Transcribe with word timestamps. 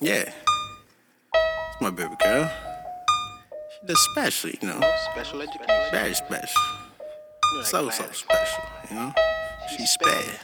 Yeah. 0.00 0.32
It's 1.34 1.80
my 1.80 1.90
baby 1.90 2.14
girl. 2.20 2.50
She 3.70 3.86
does 3.86 4.00
special, 4.12 4.50
you 4.50 4.68
know. 4.68 4.80
Special 5.12 5.40
education. 5.40 5.66
Very 5.92 6.14
special. 6.14 6.62
So, 7.62 7.88
so 7.90 8.04
special, 8.10 8.64
you 8.90 8.96
know. 8.96 9.14
She's 9.70 9.90
sped. 9.90 10.40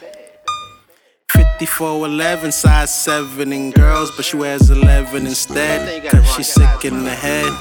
5411, 1.29 2.51
size 2.51 2.93
7 2.93 3.51
in 3.53 3.71
girls, 3.71 4.11
but 4.11 4.25
she 4.25 4.37
wears 4.37 4.69
11 4.69 5.27
instead. 5.27 6.09
Cause 6.09 6.35
she's 6.35 6.47
sick 6.47 6.85
in 6.85 7.03
the 7.03 7.11
head. 7.13 7.53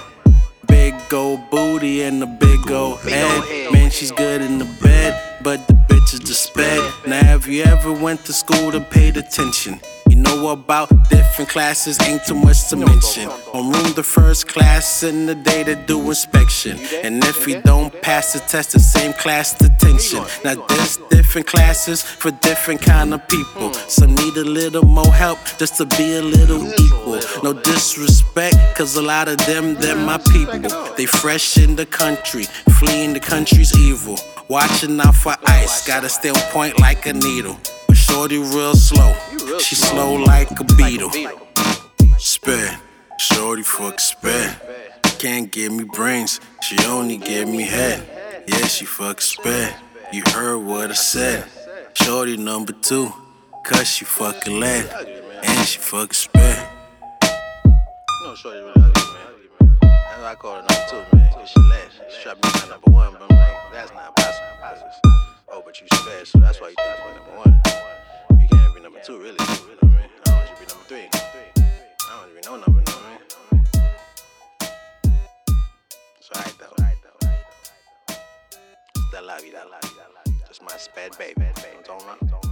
Big 0.69 0.95
old 1.13 1.51
booty 1.51 2.03
and 2.03 2.23
a 2.23 2.27
big 2.27 2.71
old 2.71 3.01
head. 3.01 3.73
Man, 3.73 3.91
she's 3.91 4.13
good 4.13 4.43
in 4.43 4.59
the 4.59 4.65
bed, 4.81 5.41
but 5.43 5.67
the 5.67 5.75
bitch 5.75 6.15
is 6.15 6.21
the 6.21 6.35
sped. 6.35 6.93
Now, 7.07 7.23
have 7.25 7.49
you 7.49 7.65
ever 7.65 7.93
went 7.93 8.25
to 8.27 8.33
school 8.33 8.71
to 8.71 8.81
paid 8.81 9.17
attention? 9.17 9.81
Know 10.21 10.51
about 10.51 11.09
different 11.09 11.51
classes, 11.51 11.99
ain't 12.07 12.25
too 12.27 12.35
much 12.35 12.69
to 12.69 12.77
mention. 12.77 13.27
On 13.55 13.73
room 13.73 13.93
the 13.95 14.03
first 14.03 14.49
class 14.49 15.03
in 15.03 15.25
the 15.25 15.35
day 15.35 15.65
to 15.65 15.75
do 15.75 15.99
inspection. 16.09 16.79
And 17.03 17.25
if 17.25 17.49
you 17.49 17.63
don't 17.63 17.91
pass 18.03 18.35
the 18.35 18.41
test, 18.41 18.73
the 18.73 18.81
same 18.81 19.15
class 19.15 19.55
detention. 19.55 20.23
Now 20.45 20.55
there's 20.67 20.99
different 21.09 21.47
classes 21.47 22.03
for 22.03 22.33
different 22.33 22.83
kind 22.83 23.15
of 23.15 23.27
people. 23.29 23.73
Some 23.73 24.15
need 24.15 24.37
a 24.37 24.45
little 24.45 24.85
more 24.85 25.13
help 25.13 25.39
just 25.57 25.77
to 25.79 25.87
be 25.87 26.17
a 26.17 26.23
little 26.23 26.67
equal. 26.87 27.21
No 27.43 27.55
disrespect, 27.55 28.57
cause 28.77 28.97
a 28.97 29.03
lot 29.03 29.27
of 29.27 29.39
them, 29.47 29.75
they're 29.77 29.97
my 29.97 30.19
people. 30.19 30.69
They 30.97 31.07
fresh 31.07 31.57
in 31.57 31.77
the 31.77 31.87
country, 31.87 32.45
fleeing 32.79 33.15
the 33.15 33.21
country's 33.21 33.75
evil. 33.79 34.19
Watching 34.49 35.01
out 35.01 35.15
for 35.15 35.35
ice, 35.47 35.87
gotta 35.87 36.11
on 36.29 36.35
point 36.53 36.79
like 36.79 37.07
a 37.07 37.15
needle. 37.15 37.57
Shorty 38.11 38.39
real 38.39 38.75
slow, 38.75 39.15
she 39.61 39.77
slow 39.77 40.15
like 40.15 40.51
a 40.59 40.65
beetle. 40.75 41.11
Spit, 42.19 42.77
shorty 43.19 43.63
fuck 43.63 44.01
spit. 44.01 44.51
Can't 45.21 45.51
give 45.53 45.73
me 45.73 45.85
brains, 45.85 46.41
she 46.61 46.77
only 46.87 47.19
give 47.19 47.49
me 47.49 47.63
head. 47.63 48.03
Yeah, 48.49 48.67
she 48.67 48.85
fuck 48.85 49.21
spit. 49.21 49.73
You 50.13 50.25
heard 50.35 50.59
what 50.59 50.91
I 50.91 50.95
said. 50.95 51.47
Shorty 51.95 52.37
number 52.37 52.73
two, 52.73 53.13
cause 53.65 53.87
she 53.87 54.05
fucking 54.05 54.59
lead. 54.59 54.91
And 55.45 55.67
she 55.69 55.79
fuck 55.79 56.13
spit. 56.13 56.59
You 57.23 58.27
know, 58.27 58.35
Shorty 58.35 58.61
man. 58.61 58.93
Why 59.83 60.33
I 60.33 60.35
call 60.35 60.57
her 60.57 60.63
number 60.63 60.87
two, 60.91 61.17
man. 61.17 61.47
She 61.47 61.61
last. 61.61 61.93
She 62.19 62.29
to 62.29 62.35
be 62.35 62.41
my 62.43 62.69
number 62.71 62.91
one, 62.91 63.13
but 63.13 63.23
I'm 63.31 63.37
like, 63.39 63.73
that's 63.73 63.93
not 63.93 64.17
possible. 64.17 65.30
But 65.71 65.81
you 65.81 65.87
spare, 65.99 66.25
so 66.25 66.39
that's 66.41 66.61
why 66.61 66.71
you 66.71 66.75
think 66.75 66.99
you're 66.99 67.15
number 67.15 67.37
one. 67.39 68.41
You 68.41 68.49
can't 68.49 68.75
be 68.75 68.81
number 68.81 68.99
two, 69.05 69.19
really. 69.19 69.37
You 69.39 69.39
know 69.39 69.45
what 69.47 69.85
I 69.85 69.87
mean? 69.87 70.11
I 70.27 70.33
want 70.33 70.49
you 70.51 70.55
to 70.57 70.61
be 70.61 70.67
number 70.67 70.85
three. 70.89 71.07
I 71.07 72.21
don't 72.21 72.31
even 72.33 72.43
know 72.45 72.57
number, 72.57 72.81
know 72.81 72.97
what 72.99 73.05
I 73.05 73.55
mean? 73.55 73.65
It's 76.19 76.29
alright, 76.35 76.57
though. 76.59 76.75
It's 78.97 79.11
that 79.13 79.25
la 79.25 79.37
vida, 79.39 79.65
la 79.71 79.79
vida. 79.81 80.07
Just 80.49 80.61
my 80.65 80.77
sped 80.77 81.17
baby. 81.17 81.47
Don't, 81.87 82.05
don't, 82.29 82.50